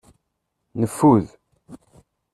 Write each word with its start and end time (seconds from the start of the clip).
Neffud. 0.79 1.25